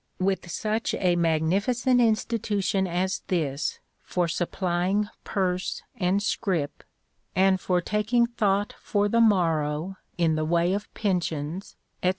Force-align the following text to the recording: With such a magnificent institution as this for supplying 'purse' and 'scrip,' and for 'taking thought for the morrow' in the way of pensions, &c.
With 0.17 0.49
such 0.49 0.95
a 0.95 1.15
magnificent 1.15 2.01
institution 2.01 2.87
as 2.87 3.19
this 3.27 3.77
for 4.01 4.27
supplying 4.27 5.09
'purse' 5.23 5.83
and 5.95 6.23
'scrip,' 6.23 6.83
and 7.35 7.61
for 7.61 7.81
'taking 7.81 8.25
thought 8.25 8.73
for 8.81 9.07
the 9.07 9.21
morrow' 9.21 9.97
in 10.17 10.33
the 10.33 10.43
way 10.45 10.73
of 10.73 10.91
pensions, 10.95 11.75
&c. 12.03 12.09